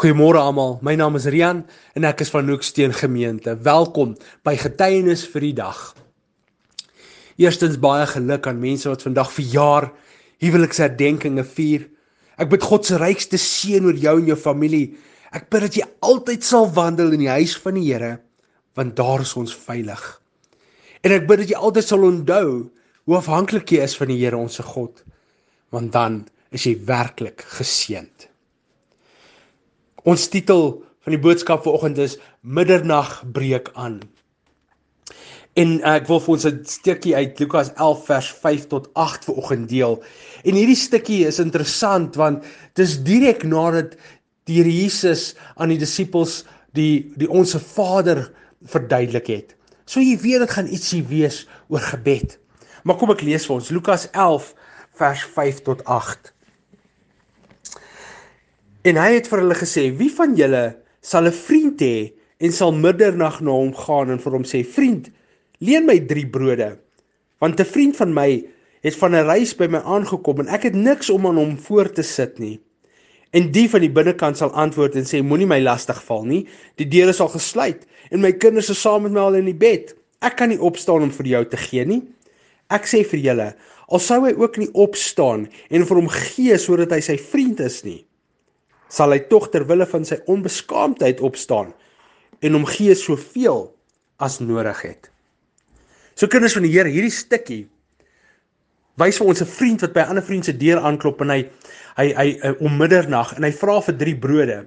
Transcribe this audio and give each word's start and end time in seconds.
Goeiemôre 0.00 0.40
almal. 0.40 0.78
My 0.80 0.94
naam 0.96 1.18
is 1.18 1.26
Rian 1.28 1.58
en 1.92 2.06
ek 2.08 2.22
is 2.24 2.30
van 2.32 2.46
Hoeksteen 2.48 2.94
Gemeente. 2.96 3.52
Welkom 3.66 4.14
by 4.48 4.54
Getuienis 4.56 5.26
vir 5.28 5.44
die 5.44 5.56
dag. 5.58 5.80
Eerstens 7.36 7.76
baie 7.76 8.06
geluk 8.08 8.48
aan 8.48 8.62
mense 8.62 8.88
wat 8.88 9.04
vandag 9.04 9.28
verjaar, 9.34 9.90
huweliksherdenkinge 10.40 11.44
vier. 11.50 11.84
Ek 12.40 12.48
bid 12.48 12.64
God 12.64 12.88
se 12.88 12.96
rykste 13.02 13.36
seën 13.36 13.90
oor 13.90 14.00
jou 14.06 14.14
en 14.22 14.30
jou 14.32 14.38
familie. 14.40 14.94
Ek 15.36 15.50
bid 15.52 15.66
dat 15.66 15.76
jy 15.76 15.90
altyd 16.08 16.48
sal 16.48 16.70
wandel 16.80 17.12
in 17.18 17.26
die 17.26 17.32
huis 17.34 17.58
van 17.60 17.76
die 17.76 17.84
Here, 17.90 18.14
want 18.80 18.96
daar 18.96 19.26
is 19.26 19.36
ons 19.36 19.52
veilig. 19.52 20.00
En 21.04 21.12
ek 21.18 21.28
bid 21.28 21.44
dat 21.44 21.52
jy 21.52 21.60
altyd 21.60 21.90
sal 21.92 22.08
onthou 22.08 22.48
hoe 23.04 23.20
afhanklik 23.20 23.76
jy 23.76 23.84
is 23.84 24.00
van 24.00 24.08
die 24.14 24.22
Here 24.24 24.40
ons 24.40 24.56
se 24.62 24.64
God, 24.64 25.04
want 25.76 25.92
dan 25.92 26.22
is 26.56 26.64
jy 26.64 26.78
werklik 26.88 27.44
geseënd. 27.60 28.29
Ons 30.08 30.30
titel 30.32 30.78
van 31.04 31.12
die 31.12 31.20
boodskap 31.20 31.64
vanoggend 31.66 31.98
is 32.00 32.16
Middernag 32.40 33.20
breek 33.34 33.68
aan. 33.74 33.98
En 35.58 35.74
uh, 35.80 35.96
ek 35.98 36.06
wil 36.08 36.20
vir 36.24 36.32
ons 36.36 36.46
'n 36.48 36.60
stukkie 36.64 37.12
uit 37.16 37.40
Lukas 37.42 37.72
11 37.76 38.04
vers 38.06 38.30
5 38.44 38.66
tot 38.70 38.88
8 38.94 39.28
vanoggend 39.28 39.68
deel. 39.68 39.98
En 40.44 40.56
hierdie 40.56 40.78
stukkie 40.78 41.26
is 41.26 41.40
interessant 41.42 42.16
want 42.16 42.46
dit 42.78 42.86
is 42.86 42.96
direk 43.04 43.44
nadat 43.44 43.96
die 44.48 44.62
Here 44.62 44.72
Jesus 44.72 45.34
aan 45.56 45.68
die 45.68 45.78
disippels 45.78 46.44
die 46.72 47.12
die 47.20 47.28
onsse 47.28 47.60
Vader 47.60 48.30
verduidelik 48.64 49.26
het. 49.26 49.56
So 49.84 50.00
jy 50.00 50.16
weet 50.22 50.46
dit 50.46 50.50
gaan 50.50 50.70
ietsie 50.70 51.02
wees 51.04 51.46
oor 51.68 51.84
gebed. 51.92 52.38
Maar 52.84 52.96
kom 52.96 53.10
ek 53.10 53.26
lees 53.26 53.44
vir 53.44 53.58
ons 53.58 53.70
Lukas 53.74 54.08
11 54.12 54.54
vers 54.96 55.24
5 55.36 55.64
tot 55.68 55.84
8. 55.84 56.32
En 58.80 58.96
hy 58.96 59.10
het 59.18 59.26
vir 59.28 59.42
hulle 59.42 59.56
gesê: 59.58 59.82
"Wie 59.92 60.08
van 60.08 60.32
julle 60.36 60.76
sal 61.04 61.26
'n 61.28 61.36
vriend 61.36 61.82
hê 61.84 62.12
en 62.40 62.52
sal 62.52 62.72
middernag 62.72 63.40
na 63.44 63.50
hom 63.50 63.74
gaan 63.76 64.10
en 64.10 64.18
vir 64.18 64.32
hom 64.32 64.44
sê: 64.44 64.64
"Vriend, 64.64 65.10
leen 65.60 65.84
my 65.84 65.98
3 66.00 66.26
brode, 66.26 66.78
want 67.40 67.60
'n 67.60 67.64
vriend 67.64 67.96
van 67.96 68.14
my 68.14 68.42
het 68.80 68.96
van 68.96 69.14
'n 69.14 69.26
reis 69.26 69.52
by 69.56 69.66
my 69.66 69.82
aangekom 69.84 70.40
en 70.40 70.48
ek 70.48 70.62
het 70.62 70.74
niks 70.74 71.10
om 71.10 71.26
aan 71.26 71.36
hom 71.36 71.58
voor 71.58 71.92
te 71.92 72.02
sit 72.02 72.38
nie." 72.38 72.60
En 73.32 73.52
die 73.52 73.68
van 73.68 73.80
die 73.80 73.92
binnekant 73.92 74.36
sal 74.36 74.50
antwoord 74.50 74.96
en 74.96 75.04
sê: 75.04 75.22
"Moenie 75.22 75.46
my 75.46 75.60
lastig 75.60 76.02
val 76.04 76.24
nie. 76.24 76.46
Die 76.76 76.88
deure 76.88 77.10
is 77.10 77.20
al 77.20 77.28
gesluit 77.28 77.86
en 78.10 78.20
my 78.20 78.32
kinders 78.32 78.70
is 78.70 78.80
saam 78.80 79.02
met 79.02 79.12
my 79.12 79.20
al 79.20 79.34
in 79.34 79.44
die 79.44 79.54
bed. 79.54 79.94
Ek 80.22 80.36
kan 80.36 80.48
nie 80.48 80.60
opstaan 80.60 81.02
om 81.02 81.10
vir 81.10 81.26
jou 81.26 81.44
te 81.44 81.56
gee 81.56 81.84
nie." 81.84 82.02
Ek 82.70 82.86
sê 82.86 83.04
vir 83.04 83.20
julle, 83.20 83.54
al 83.88 83.98
sou 83.98 84.24
hy 84.24 84.32
ook 84.32 84.56
nie 84.56 84.70
opstaan 84.72 85.48
en 85.70 85.86
vir 85.86 85.96
hom 85.96 86.08
gee 86.08 86.56
sodat 86.58 86.90
hy 86.90 87.00
sy 87.00 87.18
vriend 87.18 87.60
is 87.60 87.84
nie, 87.84 88.06
sal 88.90 89.14
hy 89.14 89.20
tog 89.30 89.48
ter 89.50 89.64
wille 89.70 89.86
van 89.86 90.04
sy 90.04 90.18
onbeskaamdheid 90.30 91.22
opstaan 91.24 91.72
en 92.40 92.56
hom 92.56 92.66
gee 92.66 92.94
soveel 92.94 93.68
as 94.20 94.40
nodig 94.42 94.82
het. 94.82 95.10
So 96.18 96.28
kinders 96.28 96.56
van 96.56 96.66
die 96.66 96.72
Here, 96.74 96.90
hierdie 96.90 97.14
stukkie 97.14 97.64
wys 99.00 99.16
vir 99.20 99.30
ons 99.32 99.40
'n 99.40 99.46
vriend 99.48 99.80
wat 99.80 99.92
by 99.92 100.00
'n 100.00 100.10
ander 100.12 100.22
vriend 100.22 100.44
se 100.44 100.56
deur 100.56 100.78
aanklop 100.78 101.20
en 101.20 101.30
hy 101.30 101.48
hy 101.96 102.12
hy, 102.14 102.54
om 102.60 102.76
middernag 102.76 103.36
en 103.36 103.42
hy 103.42 103.52
vra 103.52 103.80
vir 103.80 103.96
drie 103.96 104.16
brode. 104.16 104.66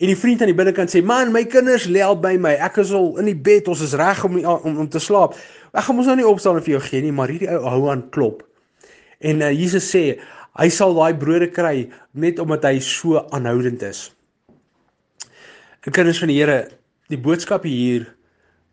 En 0.00 0.06
die 0.06 0.16
vriend 0.16 0.40
aan 0.40 0.50
die 0.50 0.56
binnekant 0.56 0.90
sê: 0.90 1.02
"Man, 1.02 1.32
my 1.32 1.44
kinders 1.44 1.86
lê 1.86 2.00
al 2.02 2.16
by 2.16 2.36
my. 2.36 2.54
Ek 2.54 2.76
is 2.78 2.92
al 2.92 3.18
in 3.18 3.26
die 3.26 3.36
bed. 3.36 3.68
Ons 3.68 3.80
is 3.80 3.94
reg 3.94 4.24
om, 4.24 4.44
om 4.44 4.78
om 4.78 4.88
te 4.88 4.98
slaap. 4.98 5.34
Ek 5.72 5.84
gaan 5.84 5.96
mos 5.96 6.06
nou 6.06 6.16
nie 6.16 6.26
opstaan 6.26 6.56
en 6.56 6.62
vir 6.62 6.78
jou 6.78 6.80
gee 6.80 7.02
nie, 7.02 7.12
maar 7.12 7.28
hierdie 7.28 7.50
ou 7.50 7.62
hou 7.68 7.90
aan 7.90 8.10
klop." 8.10 8.42
En 9.20 9.40
uh, 9.40 9.50
Jesus 9.50 9.90
sê: 9.90 10.18
Hy 10.54 10.68
sal 10.70 10.94
daai 10.94 11.16
brode 11.18 11.48
kry 11.50 11.88
net 12.14 12.38
omdat 12.38 12.66
hy 12.68 12.78
so 12.78 13.18
aanhoudend 13.34 13.82
is. 13.82 14.06
En 15.82 15.92
kinders 15.92 16.20
van 16.22 16.30
die 16.30 16.38
Here, 16.38 16.60
die 17.10 17.18
boodskap 17.18 17.66
hier 17.66 18.06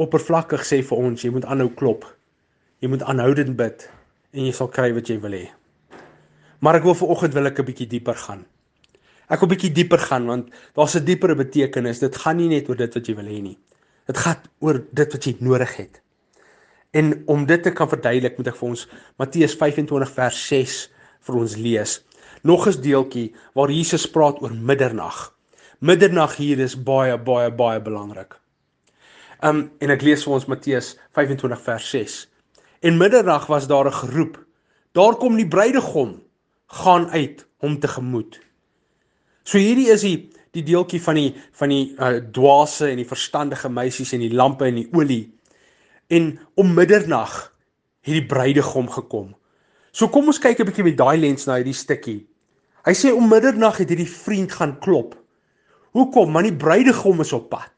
oppervlakkig 0.00 0.62
sê 0.62 0.78
vir 0.86 1.02
ons, 1.02 1.24
jy 1.24 1.32
moet 1.34 1.46
aanhou 1.50 1.72
klop. 1.74 2.06
Jy 2.78 2.92
moet 2.92 3.02
aanhoudend 3.02 3.56
bid 3.58 3.88
en 4.34 4.46
jy 4.46 4.54
sal 4.54 4.70
kry 4.70 4.92
wat 4.94 5.10
jy 5.10 5.18
wil 5.22 5.34
hê. 5.34 5.48
Maar 6.62 6.78
ek 6.78 6.86
wil 6.86 6.96
vir 6.96 7.10
oggend 7.10 7.34
wil 7.34 7.50
ek 7.50 7.58
'n 7.58 7.66
bietjie 7.66 7.90
dieper 7.90 8.14
gaan. 8.14 8.46
Ek 9.28 9.40
wil 9.40 9.50
bietjie 9.50 9.72
dieper 9.74 9.98
gaan 9.98 10.26
want 10.26 10.54
daar's 10.76 10.94
'n 10.96 11.04
diepere 11.04 11.34
betekenis. 11.34 11.98
Dit 11.98 12.16
gaan 12.16 12.36
nie 12.36 12.48
net 12.48 12.68
oor 12.68 12.76
dit 12.76 12.94
wat 12.94 13.06
jy 13.06 13.14
wil 13.14 13.26
hê 13.26 13.42
nie. 13.42 13.58
Dit 14.06 14.16
gaan 14.16 14.36
oor 14.60 14.84
dit 14.92 15.12
wat 15.12 15.24
jy 15.24 15.36
nodig 15.40 15.76
het. 15.76 16.00
En 16.92 17.22
om 17.26 17.46
dit 17.46 17.62
te 17.62 17.70
kan 17.70 17.88
verduidelik, 17.88 18.38
moet 18.38 18.48
ek 18.48 18.56
vir 18.56 18.68
ons 18.68 18.88
Matteus 19.18 19.54
25 19.54 20.10
vers 20.14 20.46
6 20.48 20.90
vir 21.26 21.38
ons 21.40 21.56
lees. 21.56 22.04
Nog 22.42 22.66
'n 22.68 22.80
deeltjie 22.80 23.34
waar 23.54 23.70
Jesus 23.70 24.06
praat 24.10 24.42
oor 24.42 24.54
middernag. 24.54 25.32
Middernag 25.80 26.36
hier 26.36 26.58
is 26.58 26.76
baie 26.76 27.18
baie 27.18 27.50
baie 27.50 27.80
belangrik. 27.80 28.34
Um 29.42 29.70
en 29.80 29.90
ek 29.90 30.02
lees 30.02 30.24
vir 30.24 30.32
ons 30.32 30.46
Matteus 30.46 30.96
25 31.12 31.60
vers 31.60 31.90
6. 31.90 32.28
En 32.80 32.96
middernag 32.96 33.46
was 33.46 33.66
daar 33.66 33.86
'n 33.86 33.92
geroep. 33.92 34.44
Daar 34.92 35.16
kom 35.16 35.36
die 35.36 35.48
bruidegom, 35.48 36.22
gaan 36.66 37.10
uit 37.10 37.46
hom 37.58 37.78
tegemoet. 37.80 38.40
So 39.44 39.58
hierdie 39.58 39.90
is 39.92 40.00
die 40.00 40.30
die 40.54 40.62
deeltjie 40.62 41.00
van 41.02 41.14
die 41.14 41.34
van 41.52 41.68
die 41.68 41.94
uh, 41.98 42.20
dwaase 42.32 42.88
en 42.88 42.96
die 42.96 43.08
verstandige 43.08 43.68
meisies 43.68 44.12
en 44.12 44.20
die 44.20 44.34
lampe 44.34 44.64
en 44.64 44.74
die 44.74 44.88
olie. 44.92 45.32
En 46.08 46.38
om 46.54 46.74
middernag 46.74 47.54
het 48.04 48.14
die 48.14 48.26
bruidegom 48.26 48.88
gekom. 48.90 49.34
So 49.94 50.10
kom 50.10 50.26
ons 50.26 50.42
kyk 50.42 50.60
'n 50.60 50.66
bietjie 50.66 50.84
met 50.84 50.98
daai 50.98 51.18
lens 51.22 51.46
na 51.46 51.56
hierdie 51.60 51.76
stukkie. 51.76 52.26
Hy 52.84 52.92
sê 52.92 53.12
om 53.14 53.28
middernag 53.30 53.78
het 53.78 53.88
hierdie 53.88 54.10
vriend 54.10 54.52
gaan 54.52 54.80
klop. 54.80 55.14
Hoekom? 55.94 56.32
Want 56.32 56.50
die 56.50 56.56
bruidegom 56.56 57.20
is 57.20 57.32
op 57.32 57.48
pad. 57.50 57.70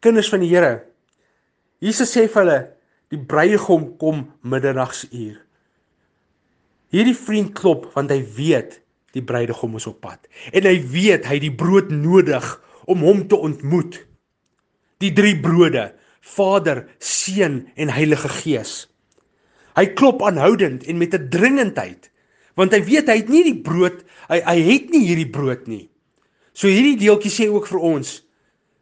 Kinders 0.00 0.28
van 0.28 0.40
die 0.40 0.50
Here. 0.50 0.82
Jesus 1.78 2.10
sê 2.10 2.26
vir 2.26 2.42
hulle, 2.42 2.60
die 3.10 3.18
bruidegom 3.18 3.96
kom 3.98 4.32
middernagsuur. 4.42 5.38
Hierdie 6.92 7.16
vriend 7.16 7.54
klop 7.54 7.86
want 7.94 8.10
hy 8.10 8.20
weet 8.36 8.80
die 9.14 9.22
bruidegom 9.22 9.76
is 9.76 9.86
op 9.86 10.00
pad 10.00 10.26
en 10.52 10.64
hy 10.64 10.78
weet 10.92 11.24
hy 11.28 11.38
het 11.38 11.44
die 11.44 11.54
brood 11.54 11.90
nodig 11.90 12.44
om 12.90 13.04
hom 13.06 13.28
te 13.28 13.36
ontmoet. 13.36 14.00
Die 14.98 15.12
drie 15.12 15.38
brode: 15.40 15.94
Vader, 16.20 16.88
Seun 16.98 17.68
en 17.76 17.88
Heilige 17.88 18.28
Gees. 18.28 18.91
Hy 19.76 19.86
klop 19.96 20.22
aanhoudend 20.22 20.84
en 20.84 20.98
met 20.98 21.14
'n 21.14 21.28
dringendheid 21.28 22.10
want 22.54 22.72
hy 22.72 22.82
weet 22.84 23.08
hy 23.08 23.16
het 23.16 23.28
nie 23.32 23.44
die 23.44 23.60
brood 23.64 24.04
hy 24.28 24.40
hy 24.44 24.58
het 24.60 24.90
nie 24.90 25.06
hierdie 25.06 25.30
brood 25.30 25.66
nie. 25.66 25.88
So 26.52 26.68
hierdie 26.68 26.98
deeltjie 27.00 27.32
sê 27.32 27.48
ook 27.48 27.66
vir 27.66 27.80
ons 27.80 28.22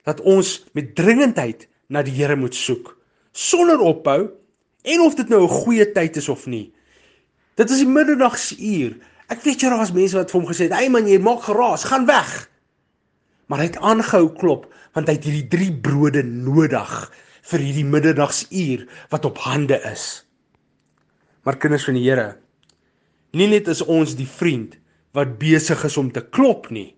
dat 0.05 0.21
ons 0.21 0.67
met 0.75 0.95
dringendheid 0.95 1.69
na 1.89 2.03
die 2.03 2.15
Here 2.15 2.37
moet 2.37 2.55
soek 2.55 2.97
sonder 3.33 3.79
ophou 3.79 4.31
en 4.83 5.01
of 5.01 5.15
dit 5.15 5.29
nou 5.29 5.43
'n 5.43 5.59
goeie 5.65 5.93
tyd 5.93 6.17
is 6.17 6.29
of 6.29 6.47
nie. 6.47 6.73
Dit 7.55 7.71
is 7.71 7.79
die 7.79 7.87
middernagsuur. 7.87 8.97
Ek 9.29 9.43
weet 9.43 9.61
jy 9.61 9.69
daar 9.69 9.79
was 9.79 9.93
mense 9.93 10.17
wat 10.17 10.31
vir 10.31 10.41
hom 10.41 10.49
gesê 10.49 10.63
het: 10.69 10.73
"Hey 10.73 10.89
man, 10.89 11.07
jy 11.07 11.19
maak 11.19 11.43
geraas, 11.43 11.85
gaan 11.85 12.07
weg." 12.07 12.51
Maar 13.47 13.59
hy 13.59 13.65
het 13.65 13.79
aangehou 13.79 14.33
klop 14.35 14.67
want 14.95 15.07
hy 15.07 15.15
het 15.15 15.25
hierdie 15.25 15.49
drie 15.49 15.73
brode 15.73 16.23
nodig 16.23 17.13
vir 17.43 17.61
hierdie 17.61 17.85
middernagsuur 17.85 18.89
wat 19.11 19.25
op 19.25 19.39
hande 19.39 19.81
is. 19.93 20.25
Maar 21.43 21.57
kinders 21.57 21.85
van 21.89 21.97
die 21.97 22.05
Here, 22.05 22.37
nie 23.33 23.49
net 23.49 23.69
is 23.69 23.83
ons 23.83 24.17
die 24.19 24.29
vriend 24.29 24.77
wat 25.17 25.39
besig 25.41 25.85
is 25.87 25.97
om 25.97 26.11
te 26.13 26.23
klop 26.23 26.69
nie. 26.71 26.95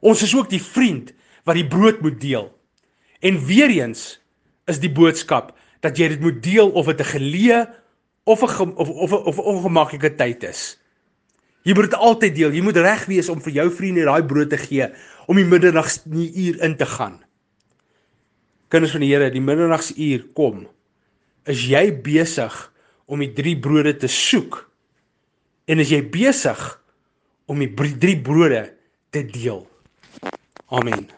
Ons 0.00 0.22
is 0.24 0.34
ook 0.36 0.50
die 0.52 0.62
vriend 0.62 1.12
wat 1.48 1.58
die 1.58 1.66
brood 1.66 2.00
moet 2.04 2.20
deel. 2.20 2.48
En 3.20 3.40
weer 3.44 3.72
eens 3.72 4.20
is 4.70 4.80
die 4.80 4.92
boodskap 4.92 5.52
dat 5.84 5.98
jy 5.98 6.10
dit 6.14 6.20
moet 6.24 6.42
deel 6.44 6.70
of 6.70 6.86
dit 6.86 7.00
'n 7.00 7.12
geleë 7.16 7.60
of 8.24 8.42
'n 8.42 8.72
of 8.76 8.88
of 8.88 9.12
of 9.12 9.36
'n 9.36 9.48
ongemaklike 9.54 10.16
tyd 10.16 10.42
is. 10.44 10.80
Jy 11.62 11.74
moet 11.74 11.90
dit 11.90 11.94
altyd 11.94 12.34
deel. 12.34 12.52
Jy 12.52 12.62
moet 12.62 12.76
reg 12.76 13.04
wees 13.06 13.28
om 13.28 13.40
vir 13.40 13.52
jou 13.52 13.70
vriende 13.70 14.04
daai 14.04 14.24
brood 14.24 14.50
te 14.50 14.56
gee 14.56 14.88
om 15.26 15.36
die 15.36 15.44
middernagsuur 15.44 16.62
in 16.64 16.76
te 16.76 16.86
gaan. 16.86 17.20
Kinders 18.68 18.92
van 18.92 19.00
die 19.00 19.10
Here, 19.12 19.30
die 19.30 19.40
middernagsuur 19.40 20.24
kom. 20.34 20.68
Is 21.44 21.66
jy 21.68 21.90
besig 22.02 22.72
om 23.10 23.22
die 23.22 23.32
drie 23.34 23.56
brode 23.58 23.96
te 23.98 24.10
soek 24.10 24.62
en 25.70 25.82
is 25.82 25.90
jy 25.90 26.02
besig 26.14 26.60
om 27.50 27.58
die 27.62 27.70
drie 27.74 28.18
brode 28.22 28.68
te 29.10 29.24
deel. 29.26 29.64
Amen. 30.70 31.08